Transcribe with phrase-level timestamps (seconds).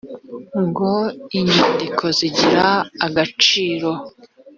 [0.65, 0.91] ngo
[1.39, 2.67] inyandiko zigire
[3.05, 3.89] agaciro